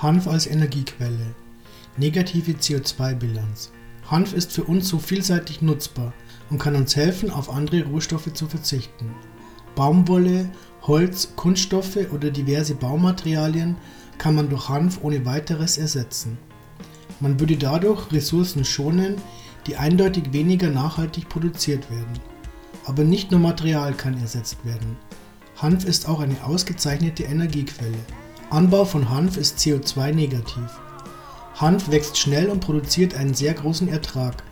Hanf 0.00 0.28
als 0.28 0.46
Energiequelle. 0.46 1.34
Negative 1.96 2.52
CO2-Bilanz. 2.52 3.72
Hanf 4.08 4.32
ist 4.32 4.52
für 4.52 4.62
uns 4.62 4.88
so 4.88 5.00
vielseitig 5.00 5.60
nutzbar 5.60 6.12
und 6.50 6.60
kann 6.60 6.76
uns 6.76 6.94
helfen, 6.94 7.30
auf 7.30 7.50
andere 7.50 7.82
Rohstoffe 7.82 8.32
zu 8.32 8.46
verzichten. 8.46 9.12
Baumwolle, 9.74 10.48
Holz, 10.82 11.32
Kunststoffe 11.34 11.98
oder 12.12 12.30
diverse 12.30 12.76
Baumaterialien 12.76 13.74
kann 14.18 14.36
man 14.36 14.48
durch 14.48 14.68
Hanf 14.68 15.00
ohne 15.02 15.26
weiteres 15.26 15.78
ersetzen. 15.78 16.38
Man 17.18 17.40
würde 17.40 17.56
dadurch 17.56 18.12
Ressourcen 18.12 18.64
schonen, 18.64 19.16
die 19.66 19.78
eindeutig 19.78 20.32
weniger 20.32 20.70
nachhaltig 20.70 21.28
produziert 21.28 21.90
werden. 21.90 22.20
Aber 22.86 23.02
nicht 23.02 23.32
nur 23.32 23.40
Material 23.40 23.94
kann 23.94 24.16
ersetzt 24.20 24.58
werden. 24.64 24.96
Hanf 25.56 25.84
ist 25.84 26.08
auch 26.08 26.20
eine 26.20 26.44
ausgezeichnete 26.44 27.24
Energiequelle. 27.24 27.98
Anbau 28.50 28.86
von 28.86 29.10
Hanf 29.10 29.36
ist 29.36 29.58
CO2-negativ. 29.58 30.80
Hanf 31.56 31.90
wächst 31.90 32.16
schnell 32.16 32.48
und 32.48 32.60
produziert 32.60 33.14
einen 33.14 33.34
sehr 33.34 33.52
großen 33.52 33.88
Ertrag, 33.88 34.42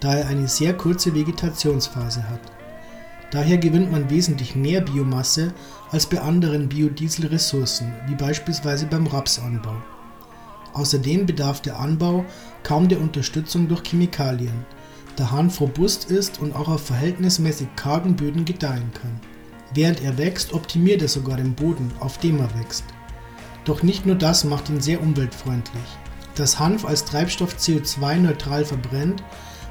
da 0.00 0.16
er 0.16 0.28
eine 0.28 0.48
sehr 0.48 0.76
kurze 0.76 1.14
Vegetationsphase 1.14 2.28
hat. 2.28 2.42
Daher 3.30 3.56
gewinnt 3.56 3.90
man 3.90 4.10
wesentlich 4.10 4.54
mehr 4.54 4.82
Biomasse 4.82 5.54
als 5.90 6.04
bei 6.04 6.20
anderen 6.20 6.68
Biodieselressourcen, 6.68 7.90
wie 8.06 8.16
beispielsweise 8.16 8.84
beim 8.84 9.06
Rapsanbau. 9.06 9.76
Außerdem 10.74 11.24
bedarf 11.24 11.62
der 11.62 11.80
Anbau 11.80 12.26
kaum 12.62 12.86
der 12.90 13.00
Unterstützung 13.00 13.66
durch 13.66 13.82
Chemikalien, 13.82 14.66
da 15.16 15.30
Hanf 15.30 15.58
robust 15.62 16.10
ist 16.10 16.38
und 16.38 16.54
auch 16.54 16.68
auf 16.68 16.84
verhältnismäßig 16.86 17.68
kargen 17.76 18.14
Böden 18.14 18.44
gedeihen 18.44 18.92
kann. 18.92 19.18
Während 19.72 20.02
er 20.02 20.18
wächst, 20.18 20.52
optimiert 20.52 21.00
er 21.00 21.08
sogar 21.08 21.38
den 21.38 21.54
Boden, 21.54 21.90
auf 22.00 22.18
dem 22.18 22.40
er 22.40 22.54
wächst. 22.60 22.84
Doch 23.68 23.82
nicht 23.82 24.06
nur 24.06 24.16
das 24.16 24.44
macht 24.44 24.70
ihn 24.70 24.80
sehr 24.80 25.02
umweltfreundlich. 25.02 25.84
Dass 26.36 26.58
Hanf 26.58 26.86
als 26.86 27.04
Treibstoff 27.04 27.54
CO2-neutral 27.56 28.64
verbrennt, 28.64 29.22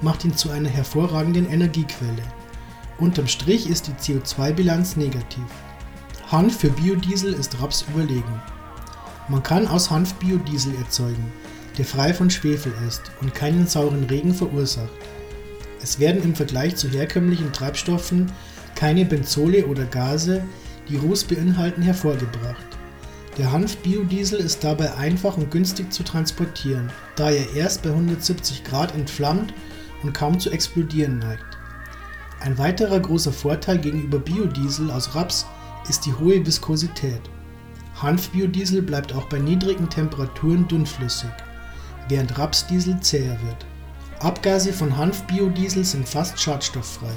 macht 0.00 0.24
ihn 0.24 0.34
zu 0.34 0.48
einer 0.48 0.70
hervorragenden 0.70 1.46
Energiequelle. 1.46 2.22
Unterm 2.98 3.26
Strich 3.26 3.68
ist 3.68 3.88
die 3.88 3.92
CO2-Bilanz 3.92 4.96
negativ. 4.96 5.44
Hanf 6.30 6.60
für 6.60 6.70
Biodiesel 6.70 7.34
ist 7.34 7.60
Raps 7.60 7.84
überlegen. 7.92 8.40
Man 9.28 9.42
kann 9.42 9.68
aus 9.68 9.90
Hanf 9.90 10.14
Biodiesel 10.14 10.74
erzeugen, 10.76 11.30
der 11.76 11.84
frei 11.84 12.14
von 12.14 12.30
Schwefel 12.30 12.72
ist 12.88 13.02
und 13.20 13.34
keinen 13.34 13.66
sauren 13.66 14.04
Regen 14.04 14.32
verursacht. 14.32 14.88
Es 15.82 15.98
werden 15.98 16.22
im 16.22 16.34
Vergleich 16.34 16.76
zu 16.76 16.88
herkömmlichen 16.88 17.52
Treibstoffen 17.52 18.32
keine 18.74 19.04
Benzole 19.04 19.66
oder 19.66 19.84
Gase, 19.84 20.42
die 20.88 20.96
Ruß 20.96 21.24
beinhalten, 21.24 21.82
hervorgebracht. 21.82 22.78
Der 23.38 23.50
Hanf-Biodiesel 23.50 24.38
ist 24.40 24.62
dabei 24.62 24.94
einfach 24.94 25.38
und 25.38 25.50
günstig 25.50 25.90
zu 25.90 26.02
transportieren, 26.02 26.92
da 27.16 27.30
er 27.30 27.54
erst 27.54 27.82
bei 27.82 27.88
170 27.88 28.62
Grad 28.62 28.94
entflammt 28.94 29.54
und 30.02 30.12
kaum 30.12 30.38
zu 30.38 30.50
explodieren 30.50 31.18
neigt. 31.18 31.58
Ein 32.40 32.58
weiterer 32.58 33.00
großer 33.00 33.32
Vorteil 33.32 33.78
gegenüber 33.78 34.18
Biodiesel 34.18 34.90
aus 34.90 35.14
Raps 35.14 35.46
ist 35.88 36.04
die 36.04 36.12
hohe 36.12 36.44
Viskosität. 36.44 37.22
Hanf-Biodiesel 38.02 38.82
bleibt 38.82 39.14
auch 39.14 39.24
bei 39.30 39.38
niedrigen 39.38 39.88
Temperaturen 39.88 40.68
dünnflüssig, 40.68 41.30
während 42.08 42.36
Rapsdiesel 42.36 43.00
zäher 43.00 43.40
wird. 43.42 43.66
Abgase 44.20 44.74
von 44.74 44.94
Hanf-Biodiesel 44.94 45.84
sind 45.84 46.06
fast 46.06 46.38
schadstofffrei. 46.38 47.12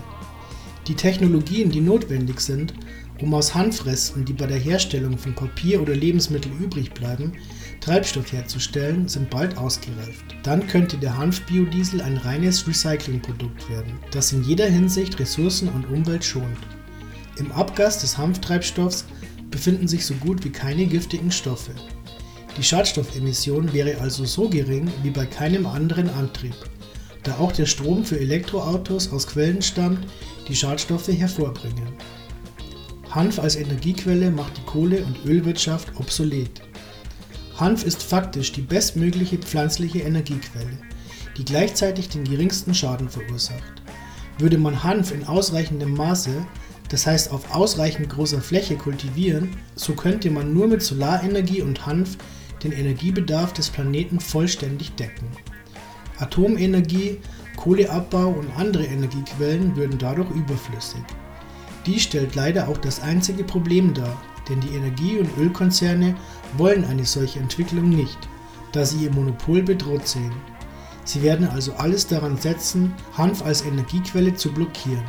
Die 0.88 0.96
Technologien, 0.96 1.72
die 1.72 1.82
notwendig 1.82 2.40
sind, 2.40 2.74
um 3.22 3.34
aus 3.34 3.56
Hanfresten, 3.56 4.26
die 4.26 4.34
bei 4.34 4.46
der 4.46 4.58
Herstellung 4.58 5.18
von 5.18 5.34
Papier 5.34 5.82
oder 5.82 5.96
Lebensmittel 5.96 6.52
übrig 6.60 6.94
bleiben, 6.94 7.34
Treibstoff 7.80 8.32
herzustellen, 8.32 9.08
sind 9.08 9.30
bald 9.30 9.58
ausgereift. 9.58 10.26
Dann 10.44 10.68
könnte 10.68 10.98
der 10.98 11.18
Hanf-Biodiesel 11.18 12.02
ein 12.02 12.18
reines 12.18 12.68
Recyclingprodukt 12.68 13.70
werden, 13.70 13.94
das 14.12 14.34
in 14.34 14.44
jeder 14.44 14.66
Hinsicht 14.66 15.20
Ressourcen 15.20 15.70
und 15.70 15.86
Umwelt 15.86 16.24
schont. 16.24 16.58
Im 17.38 17.52
Abgas 17.52 18.00
des 18.00 18.18
Hanftreibstoffs 18.18 19.06
befinden 19.50 19.88
sich 19.88 20.06
so 20.06 20.14
gut 20.16 20.44
wie 20.44 20.52
keine 20.52 20.86
giftigen 20.86 21.32
Stoffe. 21.32 21.72
Die 22.58 22.64
Schadstoffemission 22.64 23.74
wäre 23.74 24.00
also 24.00 24.26
so 24.26 24.50
gering 24.50 24.90
wie 25.04 25.10
bei 25.10 25.26
keinem 25.26 25.66
anderen 25.66 26.10
Antrieb, 26.10 26.56
da 27.24 27.38
auch 27.38 27.52
der 27.52 27.66
Strom 27.66 28.06
für 28.06 28.20
Elektroautos 28.20 29.12
aus 29.12 29.28
Quellen 29.28 29.62
stammt, 29.62 30.00
die 30.48 30.56
Schadstoffe 30.56 31.10
hervorbringen. 31.10 31.88
Hanf 33.16 33.40
als 33.40 33.56
Energiequelle 33.56 34.30
macht 34.30 34.58
die 34.58 34.66
Kohle- 34.66 35.06
und 35.06 35.24
Ölwirtschaft 35.26 35.98
obsolet. 35.98 36.62
Hanf 37.58 37.86
ist 37.86 38.04
faktisch 38.04 38.52
die 38.52 38.62
bestmögliche 38.62 39.38
pflanzliche 39.38 40.00
Energiequelle, 40.00 40.78
die 41.38 41.46
gleichzeitig 41.46 42.10
den 42.10 42.26
geringsten 42.26 42.74
Schaden 42.74 43.08
verursacht. 43.08 43.82
Würde 44.38 44.58
man 44.58 44.84
Hanf 44.84 45.14
in 45.14 45.24
ausreichendem 45.24 45.94
Maße, 45.94 46.46
das 46.90 47.08
heißt 47.08 47.32
auf 47.32 47.56
ausreichend 47.56 48.10
großer 48.10 48.42
Fläche 48.42 48.76
kultivieren, 48.76 49.50
so 49.76 49.94
könnte 49.94 50.30
man 50.30 50.54
nur 50.54 50.68
mit 50.68 50.82
Solarenergie 50.82 51.62
und 51.62 51.86
Hanf 51.86 52.18
den 52.64 52.74
Energiebedarf 52.74 53.54
des 53.54 53.70
Planeten 53.70 54.20
vollständig 54.20 54.94
decken. 54.96 55.28
Atomenergie, 56.20 57.20
Kohleabbau 57.56 58.28
und 58.28 58.50
andere 58.58 58.84
Energiequellen 58.84 59.74
würden 59.78 59.98
dadurch 59.98 60.30
überflüssig. 60.32 61.02
Dies 61.86 62.04
stellt 62.04 62.36
leider 62.36 62.68
auch 62.68 62.78
das 62.78 63.02
einzige 63.02 63.44
Problem 63.44 63.94
dar, 63.94 64.22
denn 64.50 64.60
die 64.60 64.76
Energie- 64.76 65.20
und 65.20 65.38
Ölkonzerne 65.38 66.16
wollen 66.58 66.86
eine 66.86 67.06
solche 67.06 67.40
Entwicklung 67.40 67.90
nicht, 67.90 68.18
da 68.72 68.86
sie 68.86 69.04
ihr 69.04 69.12
Monopol 69.12 69.62
bedroht 69.62 70.08
sehen. 70.08 70.34
Sie 71.04 71.22
werden 71.22 71.48
also 71.48 71.74
alles 71.74 72.08
daran 72.08 72.38
setzen, 72.38 72.94
Hanf 73.16 73.44
als 73.44 73.64
Energiequelle 73.64 74.34
zu 74.34 74.52
blockieren 74.52 75.04